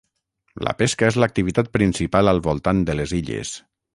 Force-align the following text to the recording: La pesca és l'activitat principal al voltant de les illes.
La 0.67 0.71
pesca 0.79 1.09
és 1.11 1.19
l'activitat 1.23 1.69
principal 1.77 2.31
al 2.33 2.43
voltant 2.49 2.83
de 2.91 2.99
les 3.01 3.17
illes. 3.23 3.55